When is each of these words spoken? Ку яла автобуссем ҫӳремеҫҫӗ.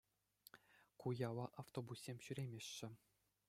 Ку 1.03 1.07
яла 1.29 1.45
автобуссем 1.65 2.17
ҫӳремеҫҫӗ. 2.29 2.89